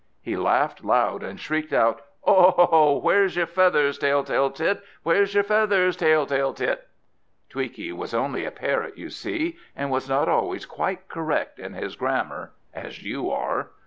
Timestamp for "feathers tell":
3.45-4.23, 5.43-6.25